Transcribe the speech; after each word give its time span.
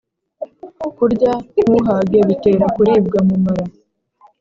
kurya 0.97 1.31
ntuhage 1.63 2.19
bitera 2.27 2.65
kuribwa 2.75 3.19
mu 3.27 3.35
mara. 3.43 3.65